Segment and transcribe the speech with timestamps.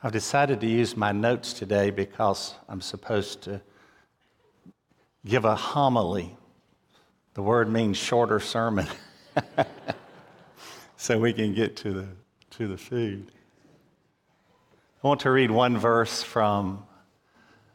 [0.00, 3.60] I've decided to use my notes today because I'm supposed to
[5.26, 6.36] give a homily.
[7.34, 8.86] The word means shorter sermon.
[10.96, 12.06] so we can get to the,
[12.50, 13.32] to the food.
[15.02, 16.84] I want to read one verse from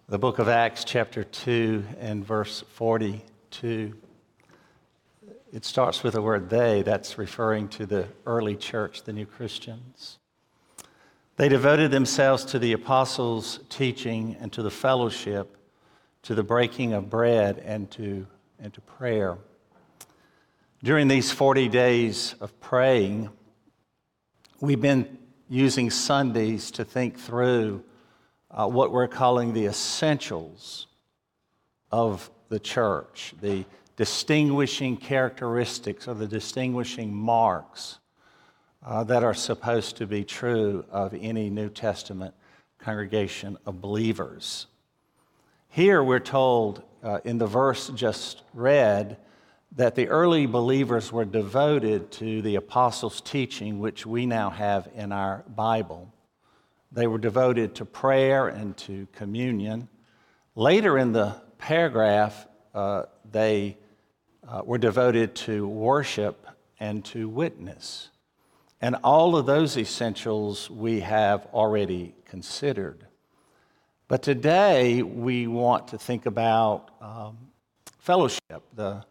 [0.08, 3.96] the book of Acts, chapter 2, and verse 42.
[5.52, 10.20] It starts with the word they, that's referring to the early church, the new Christians.
[11.36, 15.58] They devoted themselves to the apostles' teaching and to the fellowship,
[16.24, 18.28] to the breaking of bread, and to,
[18.60, 19.38] and to prayer.
[20.84, 23.30] During these 40 days of praying,
[24.60, 25.18] we've been
[25.50, 27.84] using Sundays to think through
[28.52, 30.86] uh, what we're calling the essentials
[31.92, 33.66] of the church, the
[33.96, 37.98] distinguishing characteristics or the distinguishing marks
[38.86, 42.34] uh, that are supposed to be true of any New Testament
[42.80, 44.68] congregation of believers.
[45.70, 49.18] Here we're told uh, in the verse just read
[49.76, 55.12] that the early believers were devoted to the apostles' teaching, which we now have in
[55.12, 56.14] our Bible.
[56.92, 59.88] They were devoted to prayer and to communion.
[60.56, 63.78] Later in the paragraph, uh, they
[64.48, 66.46] uh, were devoted to worship
[66.80, 68.10] and to witness.
[68.84, 73.08] And all of those essentials we have already considered.
[74.10, 77.38] But today we want to think about um,
[78.00, 78.62] fellowship.
[78.76, 79.06] The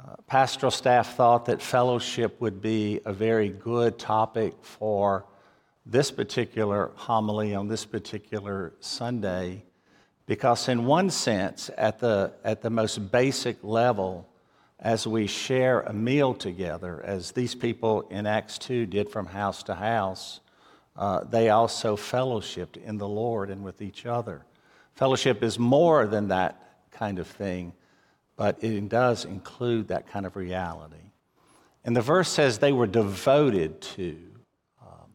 [0.00, 5.26] uh, pastoral staff thought that fellowship would be a very good topic for
[5.86, 9.62] this particular homily on this particular Sunday
[10.26, 14.27] because, in one sense, at the, at the most basic level,
[14.80, 19.62] as we share a meal together, as these people in Acts 2 did from house
[19.64, 20.40] to house,
[20.96, 24.44] uh, they also fellowshipped in the Lord and with each other.
[24.94, 26.60] Fellowship is more than that
[26.92, 27.72] kind of thing,
[28.36, 30.96] but it does include that kind of reality.
[31.84, 34.16] And the verse says they were devoted to
[34.82, 35.14] um,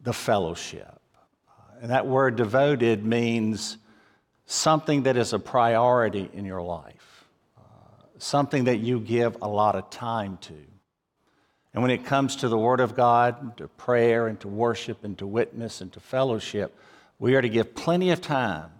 [0.00, 1.00] the fellowship.
[1.80, 3.78] And that word devoted means
[4.46, 7.03] something that is a priority in your life
[8.24, 10.54] something that you give a lot of time to.
[11.74, 15.18] And when it comes to the Word of God, to prayer, and to worship, and
[15.18, 16.74] to witness, and to fellowship,
[17.18, 18.70] we are to give plenty of time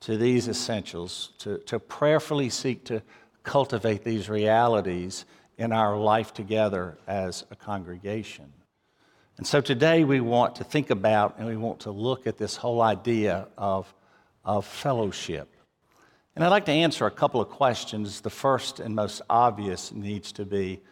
[0.00, 3.02] to these essentials, to, to prayerfully seek to
[3.42, 5.24] cultivate these realities
[5.56, 8.52] in our life together as a congregation.
[9.38, 12.56] And so today we want to think about and we want to look at this
[12.56, 13.92] whole idea of,
[14.44, 15.55] of fellowship.
[16.36, 18.20] And I'd like to answer a couple of questions.
[18.20, 20.82] The first and most obvious needs to be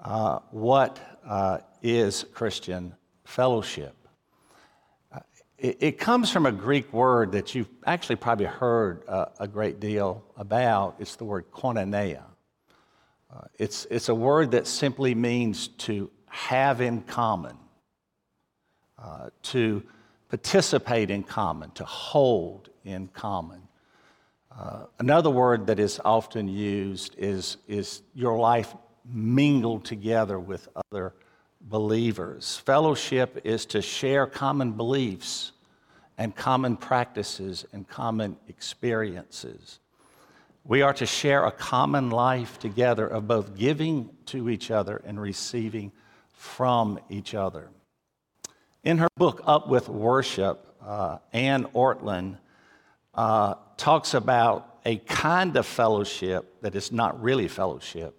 [0.00, 2.94] uh, what uh, is Christian
[3.26, 3.94] fellowship?
[5.12, 5.18] Uh,
[5.58, 9.80] it, it, comes from a Greek word that you've actually probably heard uh, a great
[9.80, 10.96] deal about.
[10.98, 12.22] It's the word koinonia.
[13.30, 17.58] Uh, it's, it's a word that simply means to have in common,
[18.98, 19.82] uh, to
[20.30, 23.60] participate in common, to hold in common.
[24.58, 28.74] Uh, another word that is often used is, is your life
[29.04, 31.12] mingled together with other
[31.60, 32.56] believers.
[32.64, 35.52] Fellowship is to share common beliefs
[36.16, 39.78] and common practices and common experiences.
[40.64, 45.20] We are to share a common life together of both giving to each other and
[45.20, 45.92] receiving
[46.32, 47.68] from each other.
[48.84, 52.38] In her book, Up with Worship, uh, Anne Ortlund
[53.14, 58.14] uh, talks about a kind of fellowship that is not really fellowship,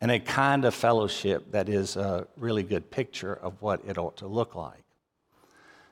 [0.00, 4.16] and a kind of fellowship that is a really good picture of what it ought
[4.18, 4.82] to look like.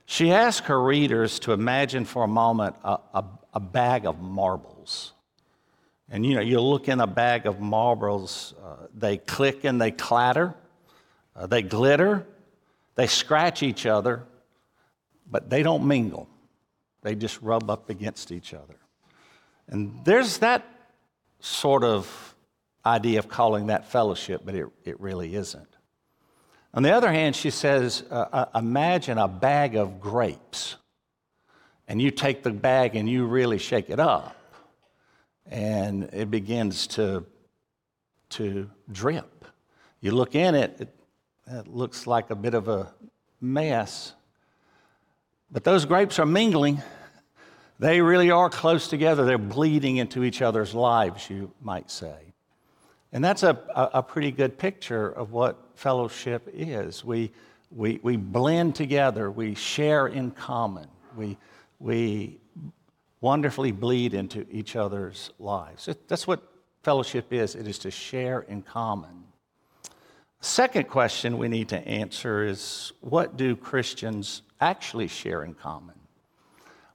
[0.07, 5.13] She asked her readers to imagine for a moment a, a, a bag of marbles.
[6.11, 9.91] And you know, you look in a bag of marbles, uh, they click and they
[9.91, 10.55] clatter,
[11.35, 12.27] uh, they glitter,
[12.95, 14.23] they scratch each other,
[15.31, 16.29] but they don't mingle.
[17.03, 18.77] They just rub up against each other.
[19.69, 20.65] And there's that
[21.41, 22.35] sort of
[22.85, 25.69] idea of calling that fellowship, but it, it really isn't.
[26.75, 30.77] On the other hand, she says, uh, uh, imagine a bag of grapes,
[31.87, 34.37] and you take the bag and you really shake it up,
[35.47, 37.25] and it begins to,
[38.31, 39.45] to drip.
[40.01, 40.97] You look in it, it,
[41.47, 42.93] it looks like a bit of a
[43.41, 44.15] mess,
[45.51, 46.83] but those grapes are mingling
[47.79, 49.25] they really are close together.
[49.25, 52.35] They're bleeding into each other's lives, you might say.
[53.13, 57.05] And that's a, a, pretty good picture of what fellowship is.
[57.05, 57.31] We,
[57.71, 61.37] we, we blend together, we share in common, we,
[61.79, 62.41] we
[63.21, 65.89] wonderfully bleed into each other's lives.
[66.09, 66.43] That's what
[66.83, 69.25] fellowship is it is to share in common.
[70.41, 75.95] Second question we need to answer is what do Christians actually share in common?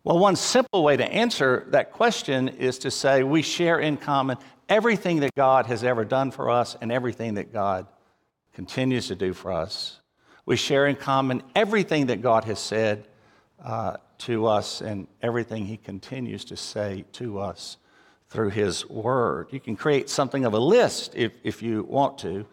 [0.06, 4.38] Well, one simple way to answer that question is to say we share in common
[4.70, 7.86] everything that God has ever done for us and everything that God
[8.54, 10.00] continues to do for us.
[10.46, 13.08] We share in common everything that God has said
[13.64, 17.76] uh, to us and everything He continues to say to us
[18.30, 19.48] through His Word.
[19.52, 22.46] You can create something of a list if, if you want to.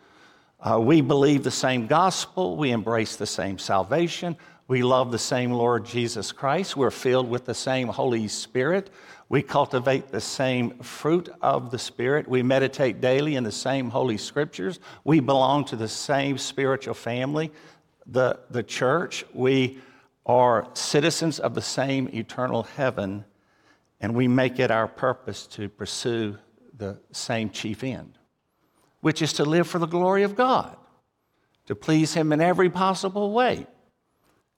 [0.58, 4.36] Uh, we believe the same gospel, we embrace the same salvation,
[4.68, 8.90] we love the same Lord Jesus Christ, we're filled with the same Holy Spirit,
[9.28, 14.16] we cultivate the same fruit of the Spirit, we meditate daily in the same Holy
[14.16, 17.52] Scriptures, we belong to the same spiritual family,
[18.06, 19.78] the, the church, we
[20.24, 23.24] are citizens of the same eternal heaven,
[24.00, 26.36] and we make it our purpose to pursue
[26.76, 28.18] the same chief end
[29.06, 30.76] which is to live for the glory of God,
[31.66, 33.66] to please Him in every possible way,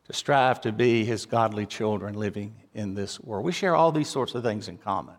[0.08, 3.44] to strive to be His godly children living in this world.
[3.44, 5.14] We share all these sorts of things in common.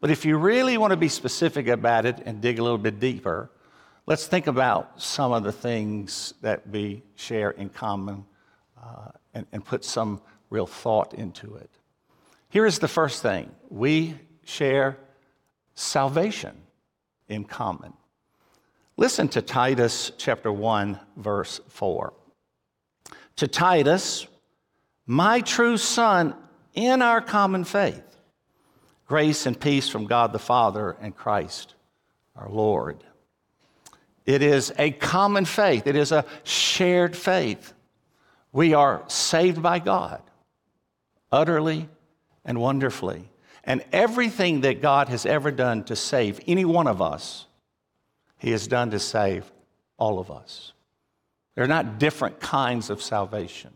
[0.00, 3.00] But if you really want to be specific about it and dig a little bit
[3.00, 3.50] deeper,
[4.06, 8.24] let's think about some of the things that we share in common
[8.82, 11.70] uh, and, and put some real thought into it.
[12.48, 14.14] Here is the first thing we
[14.44, 14.96] share
[15.74, 16.56] salvation
[17.28, 17.92] in common.
[18.96, 22.14] Listen to Titus chapter 1, verse 4.
[23.38, 24.26] To Titus,
[25.06, 26.34] my true son
[26.74, 28.16] in our common faith,
[29.06, 31.74] grace and peace from God the Father and Christ
[32.36, 33.02] our Lord.
[34.26, 37.72] It is a common faith, it is a shared faith.
[38.52, 40.22] We are saved by God
[41.32, 41.88] utterly
[42.44, 43.28] and wonderfully.
[43.64, 47.46] And everything that God has ever done to save any one of us
[48.38, 49.50] he has done to save
[49.98, 50.72] all of us.
[51.58, 53.72] They're not different kinds of salvation.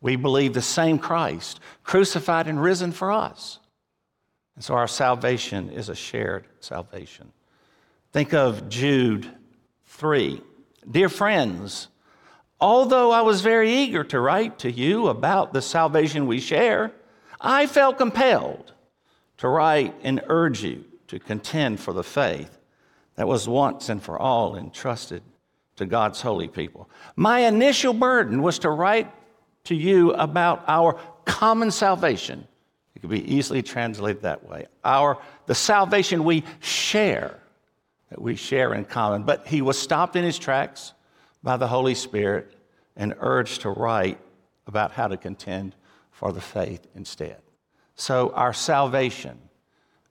[0.00, 3.58] We believe the same Christ, crucified and risen for us.
[4.54, 7.32] And so our salvation is a shared salvation.
[8.12, 9.28] Think of Jude
[9.86, 10.40] 3.
[10.88, 11.88] Dear friends,
[12.60, 16.92] although I was very eager to write to you about the salvation we share,
[17.40, 18.72] I felt compelled
[19.38, 22.56] to write and urge you to contend for the faith
[23.16, 25.24] that was once and for all entrusted
[25.80, 26.88] to God's holy people.
[27.16, 29.10] My initial burden was to write
[29.64, 32.46] to you about our common salvation.
[32.94, 34.66] It could be easily translated that way.
[34.84, 37.40] Our the salvation we share,
[38.10, 39.22] that we share in common.
[39.22, 40.92] But he was stopped in his tracks
[41.42, 42.52] by the Holy Spirit
[42.94, 44.18] and urged to write
[44.66, 45.74] about how to contend
[46.10, 47.38] for the faith instead.
[47.94, 49.38] So our salvation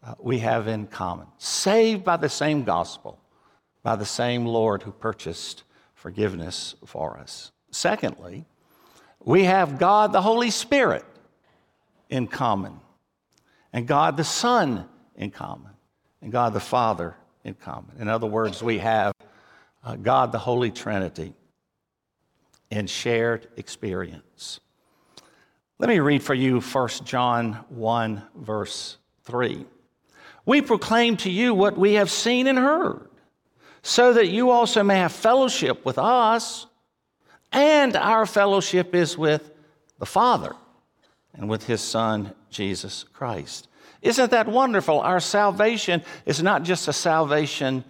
[0.03, 1.27] uh, we have in common.
[1.37, 3.19] Saved by the same gospel,
[3.83, 7.51] by the same Lord who purchased forgiveness for us.
[7.71, 8.45] Secondly,
[9.19, 11.05] we have God the Holy Spirit
[12.09, 12.79] in common,
[13.73, 15.71] and God the Son in common,
[16.21, 17.97] and God the Father in common.
[17.99, 19.13] In other words, we have
[19.83, 21.33] uh, God the Holy Trinity
[22.71, 24.59] in shared experience.
[25.79, 29.65] Let me read for you 1 John 1, verse 3.
[30.45, 33.08] We proclaim to you what we have seen and heard,
[33.81, 36.65] so that you also may have fellowship with us.
[37.51, 39.51] And our fellowship is with
[39.97, 40.55] the Father
[41.33, 43.67] and with his Son, Jesus Christ.
[44.01, 44.99] Isn't that wonderful?
[44.99, 47.83] Our salvation is not just a salvation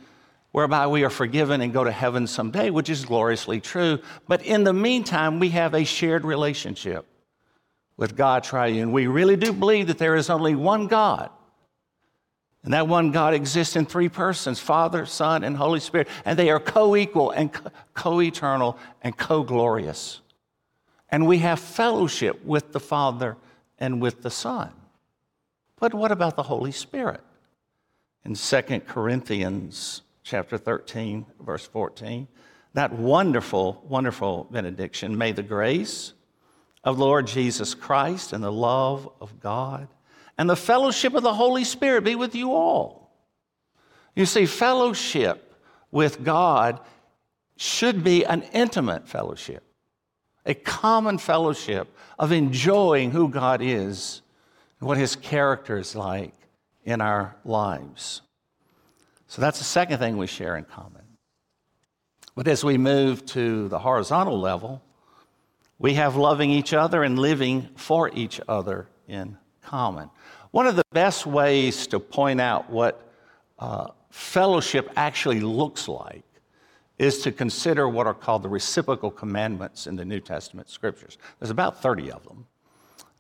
[0.52, 4.64] whereby we are forgiven and go to heaven someday, which is gloriously true, but in
[4.64, 7.06] the meantime, we have a shared relationship
[7.98, 8.92] with God Triune.
[8.92, 11.30] We really do believe that there is only one God
[12.64, 16.08] and that one God exists in three persons Father, Son, and Holy Spirit.
[16.26, 17.52] And they are co equal and
[17.94, 20.22] co eternal and co glorious.
[21.10, 23.38] And we have fellowship with the Father
[23.80, 24.72] and with the Son.
[25.80, 27.22] But what about the Holy Spirit?
[28.26, 32.28] In 2 Corinthians chapter 13, verse 14,
[32.74, 36.14] that wonderful, wonderful benediction may the grace
[36.84, 39.88] of Lord Jesus Christ and the love of God
[40.40, 43.12] and the fellowship of the Holy Spirit be with you all.
[44.16, 45.54] You see, fellowship
[45.92, 46.80] with God
[47.58, 49.66] should be an intimate fellowship,
[50.46, 54.22] a common fellowship of enjoying who God is
[54.80, 56.34] and what his character is like
[56.86, 58.22] in our lives.
[59.28, 61.04] So that's the second thing we share in common.
[62.34, 64.82] But as we move to the horizontal level,
[65.78, 70.10] we have loving each other and living for each other in common.
[70.52, 73.08] One of the best ways to point out what
[73.60, 76.24] uh, fellowship actually looks like
[76.98, 81.18] is to consider what are called the reciprocal commandments in the New Testament scriptures.
[81.40, 82.46] There's about 30 of them.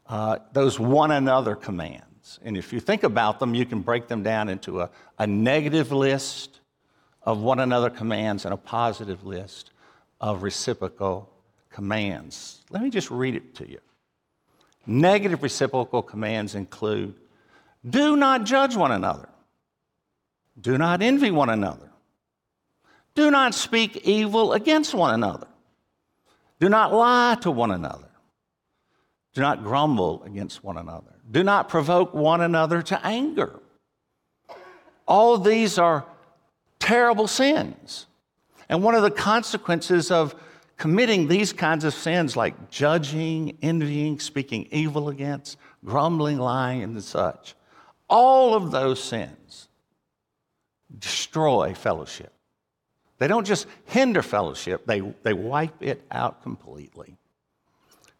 [0.08, 2.40] Uh, those one another commands.
[2.44, 5.92] And if you think about them, you can break them down into a, a negative
[5.92, 6.60] list
[7.24, 9.72] of one another commands and a positive list
[10.20, 11.30] of reciprocal
[11.70, 12.64] commands.
[12.70, 13.80] Let me just read it to you.
[14.86, 17.16] Negative reciprocal commands include
[17.88, 19.30] do not judge one another,
[20.60, 21.90] do not envy one another,
[23.16, 25.48] do not speak evil against one another,
[26.60, 28.10] do not lie to one another.
[29.34, 31.14] Do not grumble against one another.
[31.30, 33.60] Do not provoke one another to anger.
[35.08, 36.06] All these are
[36.80, 38.08] terrible sins.
[38.68, 40.36] And one of the consequences of
[40.80, 47.54] committing these kinds of sins, like judging, envying, speaking evil against, grumbling, lying, and such,
[48.10, 49.68] all of those sins
[50.98, 52.32] destroy fellowship.
[53.20, 57.18] They don't just hinder fellowship, they, they wipe it out completely.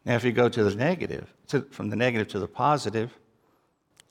[0.04, 3.10] Now, if you go to the negative, to, from the negative to the positive,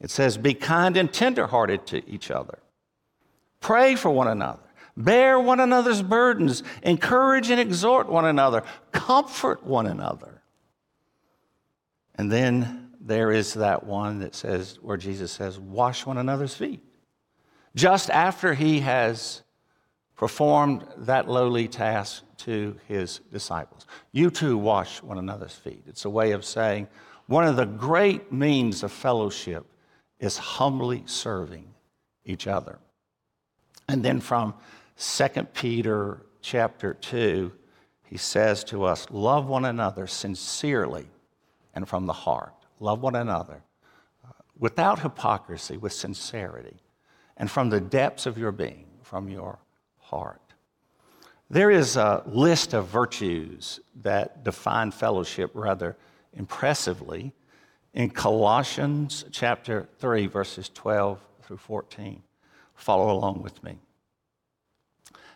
[0.02, 2.58] it says, Be kind and tenderhearted to each other.
[3.60, 4.69] Pray for one another.
[5.00, 6.62] Bear one another's burdens.
[6.84, 8.64] Encourage and exhort one another.
[8.92, 10.42] Comfort one another.
[12.16, 16.84] And then there is that one that says, where Jesus says, Wash one another's feet.
[17.76, 19.42] Just after he has
[20.18, 23.88] performed that lowly task to his disciples.
[24.12, 25.84] You too wash one another's feet.
[25.88, 26.90] It's a way of saying
[27.28, 29.66] one of the great means of fellowship
[30.20, 31.70] is humbly serving
[32.26, 32.80] each other.
[33.88, 34.56] And then from
[35.00, 37.52] 2 Peter chapter 2,
[38.04, 41.08] he says to us, Love one another sincerely
[41.74, 42.54] and from the heart.
[42.82, 43.64] Love one another
[44.28, 46.76] uh, without hypocrisy, with sincerity,
[47.38, 49.60] and from the depths of your being, from your
[50.00, 50.42] heart.
[51.50, 55.96] There is a list of virtues that define fellowship rather
[56.34, 57.34] impressively
[57.94, 62.22] in Colossians chapter 3, verses 12 through 14.
[62.76, 63.80] Follow along with me.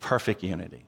[0.00, 0.86] Perfect unity,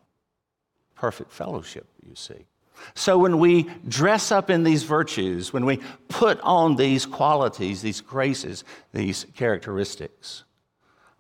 [0.94, 2.46] perfect fellowship, you see.
[2.94, 8.00] So when we dress up in these virtues, when we put on these qualities, these
[8.00, 10.44] graces, these characteristics,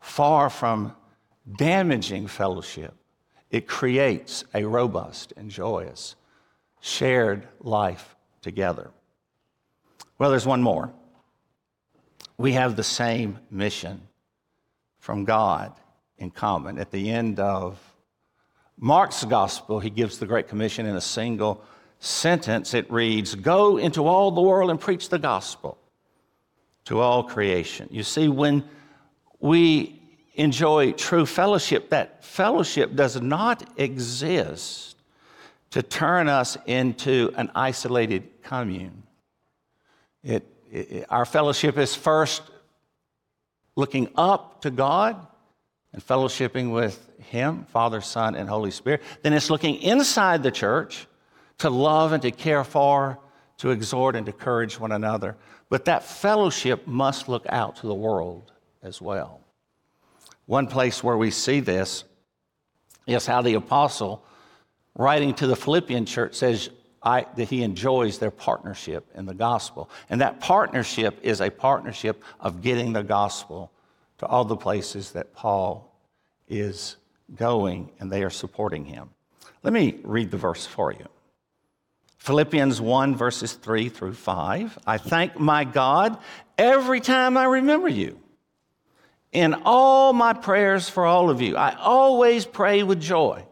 [0.00, 0.94] far from
[1.56, 2.94] damaging fellowship,
[3.50, 6.16] it creates a robust and joyous
[6.80, 8.90] shared life together.
[10.18, 10.92] Well, there's one more.
[12.38, 14.08] We have the same mission
[14.98, 15.72] from God
[16.22, 16.78] in common.
[16.78, 17.78] At the end of
[18.78, 21.62] Mark's gospel, he gives the Great Commission in a single
[21.98, 22.74] sentence.
[22.74, 25.76] It reads Go into all the world and preach the gospel
[26.84, 27.88] to all creation.
[27.90, 28.62] You see, when
[29.40, 30.00] we
[30.34, 34.96] enjoy true fellowship, that fellowship does not exist
[35.70, 39.02] to turn us into an isolated commune.
[40.22, 42.42] It, it, our fellowship is first
[43.74, 45.26] looking up to God
[45.92, 49.02] and fellowshipping with Him, Father, Son, and Holy Spirit.
[49.22, 51.06] Then it's looking inside the church
[51.58, 53.18] to love and to care for,
[53.58, 55.36] to exhort and to encourage one another.
[55.68, 59.40] But that fellowship must look out to the world as well.
[60.46, 62.04] One place where we see this
[63.06, 64.24] is how the apostle,
[64.96, 66.70] writing to the Philippian church, says
[67.02, 69.90] I, that he enjoys their partnership in the gospel.
[70.08, 73.72] And that partnership is a partnership of getting the gospel
[74.22, 75.92] to all the places that Paul
[76.48, 76.94] is
[77.34, 79.10] going, and they are supporting him.
[79.64, 81.08] Let me read the verse for you.
[82.18, 84.78] Philippians 1, verses 3 through 5.
[84.86, 86.18] I thank my God
[86.56, 88.20] every time I remember you.
[89.32, 93.44] In all my prayers for all of you, I always pray with joy.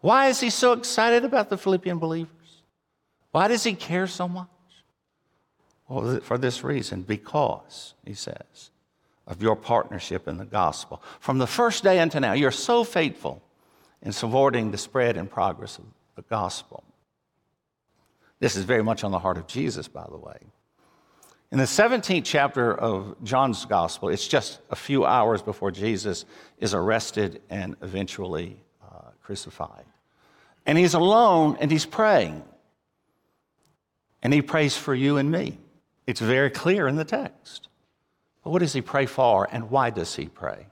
[0.00, 2.62] Why is he so excited about the Philippian believers?
[3.30, 4.48] Why does he care so much?
[5.88, 8.69] Well, for this reason, because, he says,
[9.30, 11.00] of your partnership in the gospel.
[11.20, 13.40] From the first day until now, you're so faithful
[14.02, 15.84] in supporting the spread and progress of
[16.16, 16.82] the gospel.
[18.40, 20.36] This is very much on the heart of Jesus, by the way.
[21.52, 26.24] In the 17th chapter of John's gospel, it's just a few hours before Jesus
[26.58, 29.84] is arrested and eventually uh, crucified.
[30.66, 32.42] And he's alone and he's praying.
[34.22, 35.58] And he prays for you and me.
[36.06, 37.68] It's very clear in the text.
[38.42, 40.66] What does he pray for and why does he pray?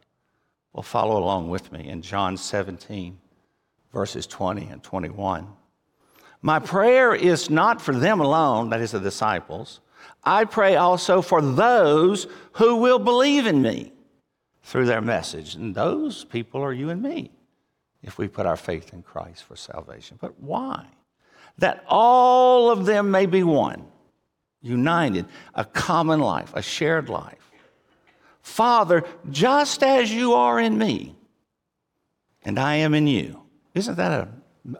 [0.72, 3.18] Well, follow along with me in John 17,
[3.92, 5.48] verses 20 and 21.
[6.40, 9.80] My prayer is not for them alone, that is, the disciples.
[10.22, 13.92] I pray also for those who will believe in me
[14.62, 15.54] through their message.
[15.54, 17.30] And those people are you and me
[18.02, 20.18] if we put our faith in Christ for salvation.
[20.20, 20.86] But why?
[21.58, 23.86] That all of them may be one,
[24.62, 27.47] united, a common life, a shared life.
[28.48, 31.14] Father, just as you are in me,
[32.44, 33.42] and I am in you.
[33.74, 34.28] Isn't that a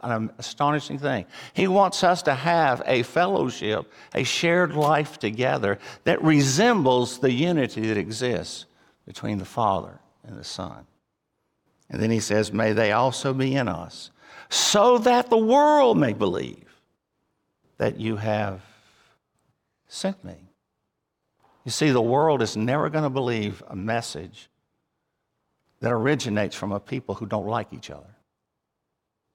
[0.03, 1.25] an astonishing thing.
[1.53, 7.87] He wants us to have a fellowship, a shared life together that resembles the unity
[7.87, 8.65] that exists
[9.07, 10.85] between the Father and the Son.
[11.89, 14.11] And then he says, May they also be in us,
[14.49, 16.81] so that the world may believe
[17.77, 18.61] that you have
[19.87, 20.48] sent me.
[21.65, 24.49] You see, the world is never going to believe a message
[25.81, 28.15] that originates from a people who don't like each other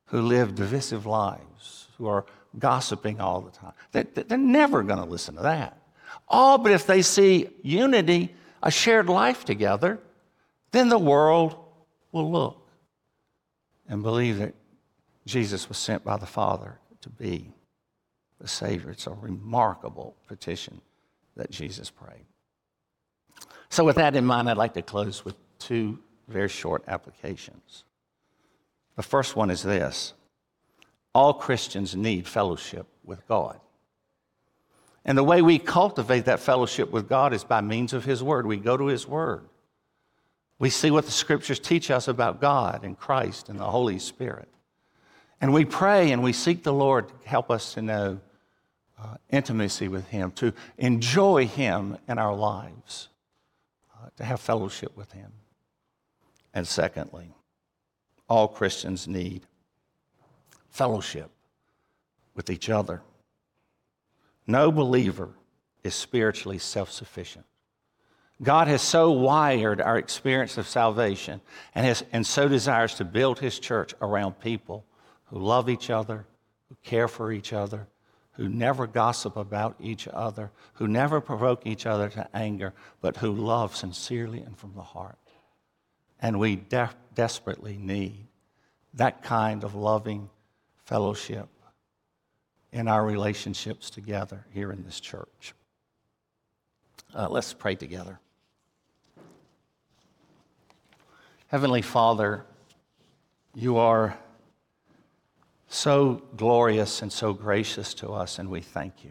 [0.07, 2.25] who live divisive lives, who are
[2.59, 3.73] gossiping all the time.
[3.93, 5.79] They're never going to listen to that.
[6.29, 9.99] Oh, but if they see unity, a shared life together,
[10.71, 11.57] then the world
[12.13, 12.69] will look
[13.89, 14.55] and believe that
[15.27, 17.53] Jesus was sent by the Father to be
[18.41, 18.91] the Savior.
[18.91, 20.81] It's a remarkable petition
[21.37, 22.27] that Jesus prayed.
[23.69, 25.99] So, with that in mind, I'd like to close with two
[26.29, 27.85] very short applications.
[28.97, 30.15] The first one is this
[31.15, 33.61] all Christians need fellowship with God.
[35.05, 38.47] And the way we cultivate that fellowship with God is by means of His Word.
[38.47, 39.49] We go to His Word.
[40.59, 44.49] We see what the Scriptures teach us about God and Christ and the Holy Spirit.
[45.41, 48.21] And we pray and we seek the Lord to help us to know
[48.99, 53.09] uh, intimacy with Him, to enjoy Him in our lives,
[53.95, 55.33] uh, to have fellowship with Him.
[56.53, 57.35] And secondly,
[58.29, 59.43] all Christians need
[60.71, 61.31] fellowship
[62.35, 63.03] with each other.
[64.47, 65.31] No believer
[65.83, 67.45] is spiritually self sufficient.
[68.43, 71.41] God has so wired our experience of salvation
[71.75, 74.85] and, has, and so desires to build his church around people
[75.27, 76.27] who love each other,
[76.69, 77.87] who care for each other,
[78.35, 83.33] who never gossip about each other, who never provoke each other to anger, but who
[83.33, 85.19] love sincerely and from the heart.
[86.21, 88.27] And we de- desperately need
[88.95, 90.31] that kind of loving
[90.85, 91.49] fellowship
[92.73, 95.55] in our relationships together here in this church.
[97.15, 98.19] Uh, let's pray together.
[101.49, 102.45] Heavenly Father,
[103.55, 104.19] you are
[105.75, 109.11] so glorious and so gracious to us, and we thank you.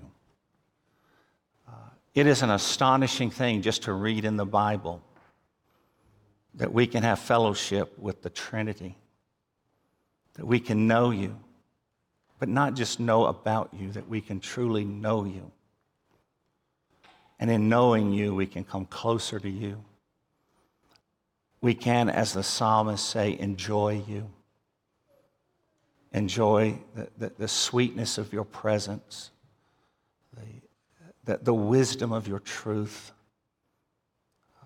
[1.67, 5.01] Uh, it is an astonishing thing just to read in the Bible
[6.55, 8.95] that we can have fellowship with the Trinity,
[10.35, 11.37] that we can know you,
[12.39, 15.51] but not just know about you, that we can truly know you.
[17.39, 19.83] And in knowing you, we can come closer to you.
[21.61, 24.29] We can, as the psalmist say, enjoy you.
[26.13, 29.31] Enjoy the, the, the sweetness of your presence,
[30.35, 30.61] the,
[31.25, 33.11] the, the wisdom of your truth
[34.61, 34.65] uh,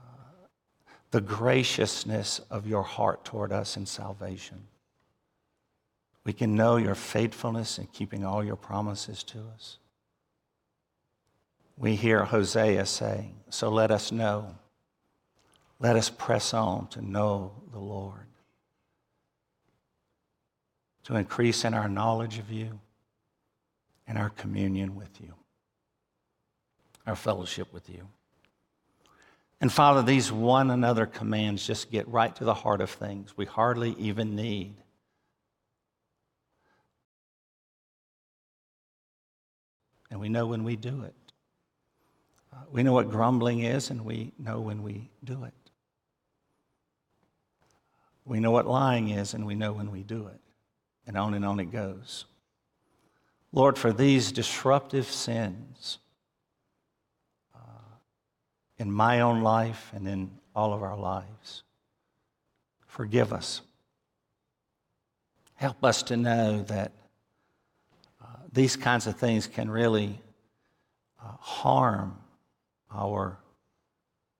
[1.11, 4.67] the graciousness of your heart toward us in salvation.
[6.25, 9.77] We can know your faithfulness in keeping all your promises to us.
[11.77, 14.57] We hear Hosea saying, So let us know.
[15.79, 18.25] Let us press on to know the Lord,
[21.07, 22.81] to increase in our knowledge of you
[24.07, 25.33] and our communion with you,
[27.05, 28.05] our fellowship with you.
[29.61, 33.45] And Father, these one another commands just get right to the heart of things we
[33.45, 34.75] hardly even need.
[40.11, 41.15] And we know when we do it.
[42.69, 45.53] We know what grumbling is, and we know when we do it.
[48.25, 50.41] We know what lying is, and we know when we do it.
[51.07, 52.25] And on and on it goes.
[53.51, 55.97] Lord, for these disruptive sins,
[58.77, 61.63] in my own life and in all of our lives.
[62.85, 63.61] Forgive us.
[65.55, 66.91] Help us to know that
[68.21, 70.19] uh, these kinds of things can really
[71.21, 72.17] uh, harm
[72.91, 73.37] our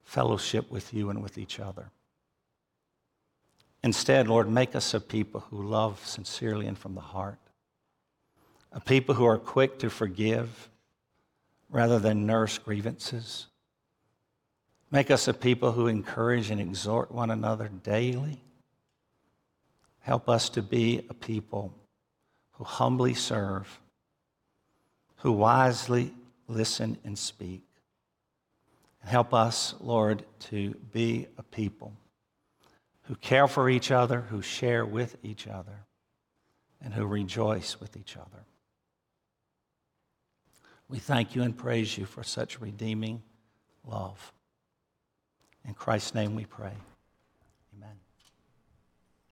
[0.03, 1.89] fellowship with you and with each other.
[3.87, 7.39] Instead, Lord, make us a people who love sincerely and from the heart,
[8.73, 10.69] a people who are quick to forgive
[11.69, 13.47] rather than nurse grievances.
[14.91, 18.41] Make us a people who encourage and exhort one another daily.
[20.01, 21.73] Help us to be a people
[22.55, 23.79] who humbly serve,
[25.19, 26.13] who wisely
[26.49, 27.63] listen and speak.
[29.01, 31.93] And help us, Lord, to be a people
[33.07, 35.85] who care for each other, who share with each other,
[36.81, 38.45] and who rejoice with each other.
[40.89, 43.23] We thank you and praise you for such redeeming
[43.85, 44.33] love.
[45.65, 46.73] In Christ's name we pray.